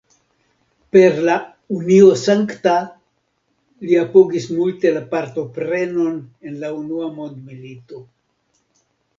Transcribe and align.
Per 0.95 1.19
la 1.27 1.33
"Unio 1.79 2.07
Sankta", 2.21 2.73
li 3.89 3.99
apogis 4.05 4.49
multe 4.57 4.95
la 4.97 5.05
partoprenon 5.15 6.19
en 6.49 6.61
la 6.65 6.75
unua 6.83 7.15
mondmilito. 7.21 8.03